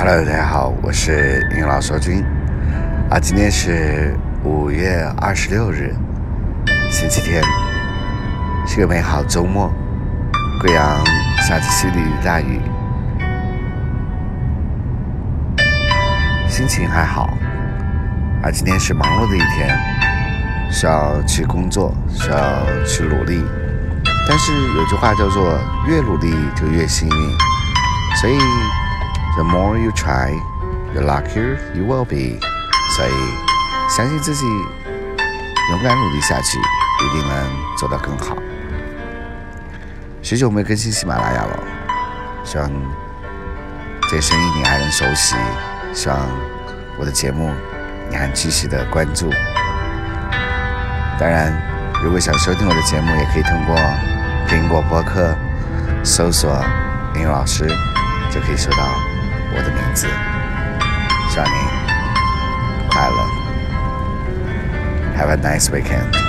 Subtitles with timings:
[0.00, 2.24] Hello，大家好，我是英老说君
[3.10, 5.92] 啊，今天是五月二十六日，
[6.88, 7.42] 星期天，
[8.64, 9.74] 是个美好周末。
[10.60, 11.04] 贵阳
[11.38, 12.60] 下起淅沥沥大雨，
[16.48, 17.36] 心情还好。
[18.44, 19.76] 啊，今天是忙碌的一天，
[20.70, 22.38] 需要去工作，需要
[22.86, 23.42] 去努力。
[24.28, 27.36] 但是有句话叫做“越努力就越幸运”，
[28.22, 28.38] 所以。
[29.38, 30.34] The more you try,
[30.92, 32.40] the luckier you will be。
[32.96, 33.12] 所以，
[33.88, 38.36] 相信自己，勇敢努力下去，一定能做到更好。
[40.22, 41.60] 许久没更新喜马拉雅了，
[42.42, 42.68] 希望
[44.10, 45.36] 这声音你还能熟悉，
[45.94, 46.18] 希望
[46.98, 47.54] 我的节目
[48.10, 49.30] 你还继续的关注。
[51.16, 51.52] 当然，
[52.02, 53.76] 如果想收听我的节目，也可以通过
[54.48, 55.32] 苹果播客
[56.02, 56.60] 搜索
[57.14, 57.68] 林老师，
[58.32, 59.07] 就可以收到。
[59.55, 60.07] 我的名字，
[61.29, 61.51] 祝您
[62.89, 63.17] 快乐。
[65.15, 66.26] Have a nice weekend.